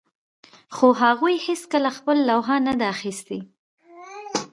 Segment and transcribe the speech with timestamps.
[0.75, 3.39] خو هغوی هیڅکله خپله لوحه نه ده اخیستې